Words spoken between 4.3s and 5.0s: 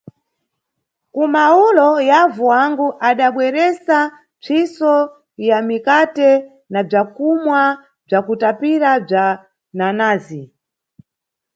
mpsiso